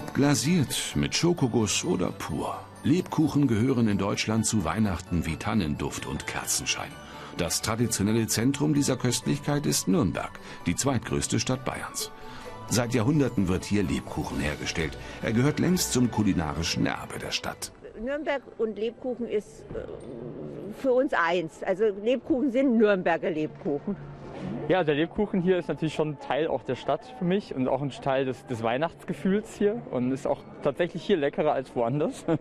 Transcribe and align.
Ob 0.00 0.14
glasiert, 0.14 0.94
mit 0.94 1.14
Schokoguss 1.14 1.84
oder 1.84 2.10
pur. 2.10 2.58
Lebkuchen 2.84 3.46
gehören 3.46 3.86
in 3.86 3.98
Deutschland 3.98 4.46
zu 4.46 4.64
Weihnachten 4.64 5.26
wie 5.26 5.36
Tannenduft 5.36 6.06
und 6.06 6.26
Kerzenschein. 6.26 6.90
Das 7.36 7.60
traditionelle 7.60 8.26
Zentrum 8.26 8.72
dieser 8.72 8.96
Köstlichkeit 8.96 9.66
ist 9.66 9.88
Nürnberg, 9.88 10.30
die 10.64 10.74
zweitgrößte 10.74 11.38
Stadt 11.38 11.66
Bayerns. 11.66 12.10
Seit 12.70 12.94
Jahrhunderten 12.94 13.48
wird 13.48 13.66
hier 13.66 13.82
Lebkuchen 13.82 14.40
hergestellt. 14.40 14.96
Er 15.20 15.34
gehört 15.34 15.58
längst 15.60 15.92
zum 15.92 16.10
kulinarischen 16.10 16.86
Erbe 16.86 17.18
der 17.18 17.32
Stadt. 17.32 17.70
Nürnberg 18.02 18.40
und 18.56 18.78
Lebkuchen 18.78 19.28
ist 19.28 19.64
äh, 19.74 20.80
für 20.80 20.92
uns 20.92 21.12
eins. 21.12 21.62
Also 21.62 21.84
Lebkuchen 22.02 22.52
sind 22.52 22.78
Nürnberger 22.78 23.28
Lebkuchen. 23.28 23.96
Ja, 24.70 24.84
der 24.84 24.94
Lebkuchen 24.94 25.42
hier 25.42 25.58
ist 25.58 25.66
natürlich 25.66 25.94
schon 25.94 26.20
Teil 26.20 26.46
auch 26.46 26.62
der 26.62 26.76
Stadt 26.76 27.00
für 27.18 27.24
mich 27.24 27.52
und 27.56 27.66
auch 27.66 27.82
ein 27.82 27.90
Teil 27.90 28.24
des, 28.24 28.46
des 28.46 28.62
Weihnachtsgefühls 28.62 29.56
hier 29.56 29.82
und 29.90 30.12
ist 30.12 30.28
auch 30.28 30.38
tatsächlich 30.62 31.02
hier 31.02 31.16
leckerer 31.16 31.52
als 31.52 31.74
woanders. 31.74 32.24
mmh. 32.28 32.38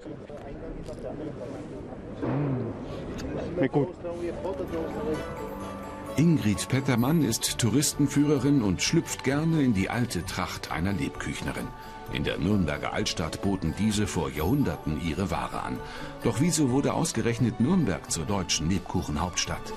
Gut. 3.69 3.87
Ingrid 6.17 6.69
Pettermann 6.69 7.23
ist 7.23 7.57
Touristenführerin 7.57 8.61
und 8.61 8.83
schlüpft 8.83 9.23
gerne 9.23 9.63
in 9.63 9.73
die 9.73 9.89
alte 9.89 10.23
Tracht 10.23 10.71
einer 10.71 10.93
Lebküchnerin. 10.93 11.67
In 12.13 12.23
der 12.23 12.37
Nürnberger 12.37 12.93
Altstadt 12.93 13.41
boten 13.41 13.73
diese 13.79 14.05
vor 14.05 14.29
Jahrhunderten 14.29 15.01
ihre 15.01 15.31
Ware 15.31 15.63
an. 15.63 15.79
Doch 16.23 16.41
wieso 16.41 16.69
wurde 16.69 16.93
ausgerechnet 16.93 17.59
Nürnberg 17.59 18.11
zur 18.11 18.25
deutschen 18.25 18.69
Lebkuchenhauptstadt? 18.69 19.73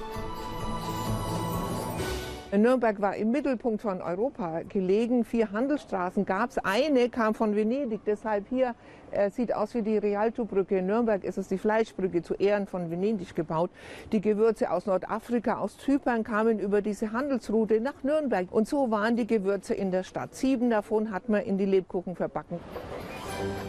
Nürnberg 2.60 3.00
war 3.00 3.16
im 3.16 3.30
Mittelpunkt 3.30 3.80
von 3.80 4.02
Europa 4.02 4.60
gelegen. 4.68 5.24
Vier 5.24 5.52
Handelsstraßen 5.52 6.26
gab 6.26 6.50
es. 6.50 6.58
Eine 6.58 7.08
kam 7.08 7.34
von 7.34 7.56
Venedig. 7.56 8.00
Deshalb 8.04 8.46
hier 8.50 8.74
äh, 9.10 9.30
sieht 9.30 9.54
aus 9.54 9.74
wie 9.74 9.80
die 9.80 9.96
Rialto-Brücke. 9.96 10.78
In 10.78 10.86
Nürnberg 10.86 11.24
ist 11.24 11.38
es 11.38 11.48
die 11.48 11.56
Fleischbrücke 11.56 12.22
zu 12.22 12.34
Ehren 12.34 12.66
von 12.66 12.90
Venedig 12.90 13.34
gebaut. 13.34 13.70
Die 14.12 14.20
Gewürze 14.20 14.70
aus 14.70 14.84
Nordafrika, 14.84 15.56
aus 15.56 15.78
Zypern 15.78 16.24
kamen 16.24 16.58
über 16.58 16.82
diese 16.82 17.12
Handelsroute 17.12 17.80
nach 17.80 18.02
Nürnberg. 18.02 18.52
Und 18.52 18.68
so 18.68 18.90
waren 18.90 19.16
die 19.16 19.26
Gewürze 19.26 19.72
in 19.72 19.90
der 19.90 20.02
Stadt. 20.02 20.34
Sieben 20.34 20.68
davon 20.68 21.10
hat 21.10 21.30
man 21.30 21.40
in 21.42 21.56
die 21.56 21.64
Lebkuchen 21.64 22.16
verbacken. 22.16 22.58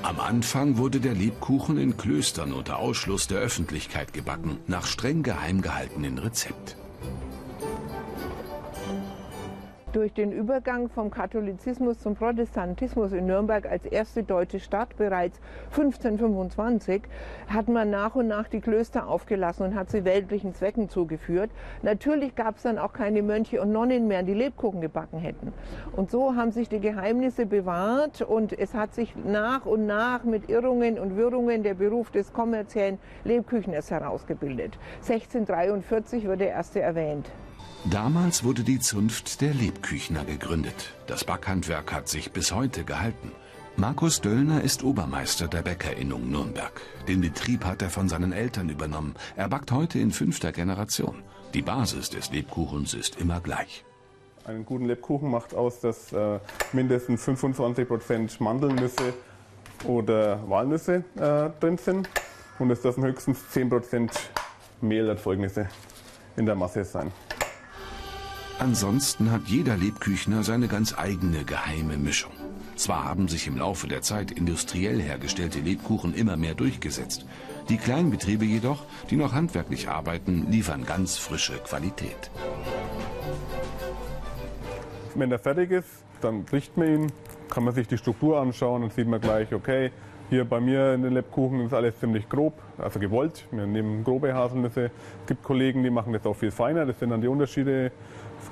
Am 0.01 0.19
Anfang 0.19 0.77
wurde 0.77 0.99
der 0.99 1.13
Lebkuchen 1.13 1.77
in 1.77 1.95
Klöstern 1.95 2.51
unter 2.51 2.79
Ausschluss 2.79 3.27
der 3.27 3.39
Öffentlichkeit 3.39 4.11
gebacken, 4.11 4.59
nach 4.67 4.85
streng 4.85 5.23
geheim 5.23 5.61
gehaltenen 5.61 6.17
Rezept. 6.17 6.75
Durch 9.93 10.11
den 10.11 10.31
Übergang 10.31 10.89
vom 10.89 11.11
Katholizismus 11.11 11.99
zum 11.99 12.15
Protestantismus 12.15 13.11
in 13.11 13.27
Nürnberg 13.27 13.67
als 13.69 13.85
erste 13.85 14.23
deutsche 14.23 14.59
Stadt 14.59 14.97
bereits 14.97 15.39
1525 15.69 17.03
hat 17.47 17.67
man 17.67 17.91
nach 17.91 18.15
und 18.15 18.27
nach 18.27 18.47
die 18.47 18.59
Klöster 18.59 19.07
aufgelassen 19.07 19.67
und 19.67 19.75
hat 19.75 19.91
sie 19.91 20.03
weltlichen 20.03 20.55
Zwecken 20.55 20.89
zugeführt. 20.89 21.51
Natürlich 21.83 22.33
gab 22.33 22.57
es 22.57 22.63
dann 22.63 22.79
auch 22.79 22.91
keine 22.91 23.21
Mönche 23.21 23.61
und 23.61 23.71
Nonnen 23.71 24.07
mehr, 24.07 24.23
die 24.23 24.33
Lebkuchen 24.33 24.81
gebacken 24.81 25.19
hätten. 25.19 25.53
Und 25.91 26.09
so 26.09 26.35
haben 26.35 26.51
sich 26.51 26.69
die 26.69 26.79
Geheimnisse 26.79 27.45
bewahrt 27.45 28.23
und 28.23 28.51
es 28.51 28.73
hat 28.73 28.95
sich 28.95 29.15
nach 29.15 29.67
und 29.67 29.85
nach 29.85 30.23
mit 30.23 30.49
Irrungen 30.49 30.97
und 30.97 31.17
Wirrungen 31.17 31.61
der 31.61 31.75
Beruf 31.75 32.09
des 32.09 32.33
kommerziellen 32.33 32.97
Lebküchners 33.25 33.91
herausgebildet. 33.91 34.79
1643 35.07 36.25
wird 36.25 36.41
der 36.41 36.49
erste 36.49 36.81
erwähnt. 36.81 37.31
Damals 37.85 38.45
wurde 38.45 38.63
die 38.63 38.79
Zunft 38.79 39.41
der 39.41 39.53
Lebküchner 39.53 40.23
gegründet. 40.23 40.93
Das 41.05 41.25
Backhandwerk 41.25 41.91
hat 41.91 42.07
sich 42.07 42.31
bis 42.31 42.53
heute 42.53 42.85
gehalten. 42.85 43.33
Markus 43.75 44.21
Döllner 44.21 44.61
ist 44.63 44.83
Obermeister 44.83 45.49
der 45.49 45.63
Bäckerinnung 45.63 46.31
Nürnberg. 46.31 46.79
Den 47.09 47.19
Betrieb 47.19 47.65
hat 47.65 47.81
er 47.81 47.89
von 47.89 48.07
seinen 48.07 48.31
Eltern 48.31 48.69
übernommen. 48.69 49.15
Er 49.35 49.49
backt 49.49 49.73
heute 49.73 49.99
in 49.99 50.11
fünfter 50.11 50.53
Generation. 50.53 51.23
Die 51.53 51.61
Basis 51.61 52.09
des 52.09 52.31
Lebkuchens 52.31 52.93
ist 52.93 53.19
immer 53.19 53.41
gleich. 53.41 53.83
Einen 54.45 54.65
guten 54.65 54.85
Lebkuchen 54.85 55.29
macht 55.29 55.53
aus, 55.53 55.81
dass 55.81 56.13
äh, 56.13 56.39
mindestens 56.71 57.27
25% 57.27 58.41
Mandelnüsse 58.41 59.13
oder 59.85 60.39
Walnüsse 60.49 61.03
äh, 61.15 61.49
drin 61.59 61.77
sind 61.77 62.09
und 62.59 62.71
es 62.71 62.81
dürfen 62.81 63.03
höchstens 63.03 63.39
10% 63.53 64.09
Mehlerzeugnisse 64.79 65.67
in 66.37 66.45
der 66.45 66.55
Masse 66.55 66.85
sein. 66.85 67.11
Ansonsten 68.59 69.31
hat 69.31 69.47
jeder 69.47 69.75
Lebküchner 69.75 70.43
seine 70.43 70.67
ganz 70.67 70.97
eigene 70.97 71.43
geheime 71.43 71.97
Mischung. 71.97 72.31
Zwar 72.75 73.03
haben 73.03 73.27
sich 73.27 73.47
im 73.47 73.57
Laufe 73.57 73.87
der 73.87 74.01
Zeit 74.01 74.31
industriell 74.31 75.01
hergestellte 75.01 75.59
Lebkuchen 75.59 76.13
immer 76.13 76.37
mehr 76.37 76.53
durchgesetzt. 76.53 77.25
Die 77.69 77.77
Kleinbetriebe 77.77 78.45
jedoch, 78.45 78.85
die 79.09 79.15
noch 79.15 79.33
handwerklich 79.33 79.89
arbeiten, 79.89 80.51
liefern 80.51 80.85
ganz 80.85 81.17
frische 81.17 81.53
Qualität. 81.59 82.31
Wenn 85.15 85.31
er 85.31 85.39
fertig 85.39 85.71
ist, 85.71 86.03
dann 86.21 86.45
riecht 86.51 86.77
man 86.77 86.87
ihn, 86.87 87.11
kann 87.49 87.63
man 87.63 87.73
sich 87.73 87.87
die 87.87 87.97
Struktur 87.97 88.39
anschauen 88.39 88.83
und 88.83 88.93
sieht 88.93 89.07
man 89.07 89.21
gleich, 89.21 89.53
okay, 89.53 89.91
hier 90.33 90.45
bei 90.45 90.59
mir 90.59 90.95
in 90.95 91.03
den 91.03 91.13
Lebkuchen 91.13 91.63
ist 91.63 91.75
alles 91.75 91.99
ziemlich 91.99 92.27
grob, 92.27 92.53
also 92.79 92.99
gewollt. 92.99 93.45
Wir 93.51 93.67
nehmen 93.67 94.03
grobe 94.03 94.33
Haselnüsse. 94.33 94.85
Es 94.85 95.27
gibt 95.27 95.43
Kollegen, 95.43 95.83
die 95.83 95.91
machen 95.91 96.11
das 96.11 96.25
auch 96.25 96.35
viel 96.35 96.49
feiner. 96.49 96.87
Das 96.87 96.97
sind 96.97 97.11
dann 97.11 97.21
die 97.21 97.27
Unterschiede 97.27 97.91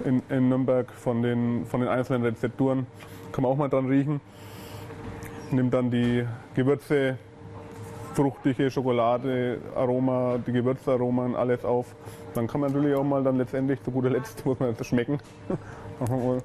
in, 0.05 0.21
in 0.29 0.49
Nürnberg 0.49 0.91
von 0.91 1.23
den, 1.23 1.65
von 1.65 1.79
den 1.79 1.89
einzelnen 1.89 2.21
Rezepturen. 2.21 2.85
Kann 3.31 3.41
man 3.41 3.51
auch 3.51 3.57
mal 3.57 3.67
dran 3.67 3.87
riechen. 3.87 4.21
Nimmt 5.49 5.73
dann 5.73 5.89
die 5.89 6.23
Gewürze, 6.53 7.17
fruchtige 8.13 8.69
Schokolade, 8.69 9.57
Aroma, 9.75 10.37
die 10.45 10.51
Gewürzaromen, 10.51 11.35
alles 11.35 11.65
auf. 11.65 11.95
Dann 12.35 12.45
kann 12.45 12.61
man 12.61 12.71
natürlich 12.71 12.95
auch 12.95 13.03
mal 13.03 13.23
dann 13.23 13.39
letztendlich, 13.39 13.81
zu 13.81 13.89
guter 13.89 14.11
Letzt, 14.11 14.45
muss 14.45 14.59
man 14.59 14.75
das 14.77 14.85
schmecken. 14.85 15.17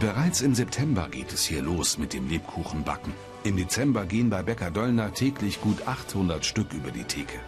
Bereits 0.00 0.40
im 0.40 0.54
September 0.54 1.06
geht 1.10 1.34
es 1.34 1.44
hier 1.44 1.62
los 1.62 1.98
mit 1.98 2.14
dem 2.14 2.30
Lebkuchenbacken. 2.30 3.12
Im 3.44 3.56
Dezember 3.56 4.04
gehen 4.04 4.30
bei 4.30 4.42
Bäcker 4.42 4.72
Döllner 4.72 5.14
täglich 5.14 5.60
gut 5.60 5.86
800 5.86 6.44
Stück 6.44 6.72
über 6.74 6.90
die 6.90 7.04
Theke. 7.04 7.38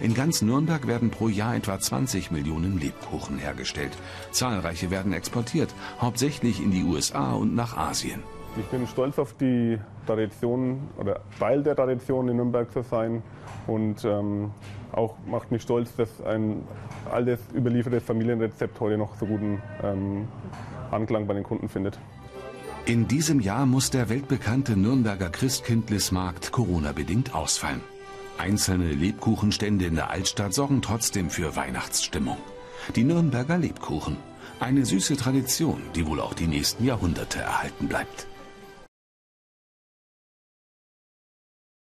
In 0.00 0.14
ganz 0.14 0.40
Nürnberg 0.40 0.86
werden 0.86 1.10
pro 1.10 1.28
Jahr 1.28 1.54
etwa 1.54 1.78
20 1.78 2.30
Millionen 2.30 2.80
Lebkuchen 2.80 3.38
hergestellt. 3.38 3.92
Zahlreiche 4.30 4.90
werden 4.90 5.12
exportiert, 5.12 5.72
hauptsächlich 6.00 6.62
in 6.62 6.70
die 6.70 6.82
USA 6.82 7.34
und 7.34 7.54
nach 7.54 7.76
Asien. 7.76 8.22
Ich 8.56 8.64
bin 8.66 8.86
stolz 8.86 9.18
auf 9.18 9.34
die 9.34 9.78
Tradition 10.06 10.88
oder 10.96 11.20
Teil 11.38 11.62
der 11.62 11.76
Tradition 11.76 12.28
in 12.28 12.36
Nürnberg 12.36 12.72
zu 12.72 12.82
sein 12.82 13.22
und 13.66 14.04
ähm, 14.04 14.50
auch 14.92 15.16
macht 15.26 15.50
mich 15.50 15.62
stolz, 15.62 15.94
dass 15.96 16.22
ein 16.22 16.62
altes 17.10 17.40
überliefertes 17.54 18.02
Familienrezept 18.02 18.80
heute 18.80 18.96
noch 18.96 19.14
so 19.16 19.26
guten 19.26 19.60
ähm, 19.82 20.26
Anklang 20.90 21.26
bei 21.26 21.34
den 21.34 21.42
Kunden 21.42 21.68
findet. 21.68 21.98
In 22.86 23.08
diesem 23.08 23.40
Jahr 23.40 23.64
muss 23.64 23.88
der 23.88 24.10
weltbekannte 24.10 24.76
Nürnberger 24.76 25.30
Christkindlesmarkt 25.30 26.52
Corona-bedingt 26.52 27.34
ausfallen. 27.34 27.80
Einzelne 28.36 28.92
Lebkuchenstände 28.92 29.86
in 29.86 29.94
der 29.94 30.10
Altstadt 30.10 30.52
sorgen 30.52 30.82
trotzdem 30.82 31.30
für 31.30 31.56
Weihnachtsstimmung. 31.56 32.36
Die 32.94 33.04
Nürnberger 33.04 33.56
Lebkuchen. 33.56 34.18
Eine 34.60 34.84
süße 34.84 35.16
Tradition, 35.16 35.80
die 35.94 36.06
wohl 36.06 36.20
auch 36.20 36.34
die 36.34 36.46
nächsten 36.46 36.84
Jahrhunderte 36.84 37.38
erhalten 37.38 37.88
bleibt. 37.88 38.26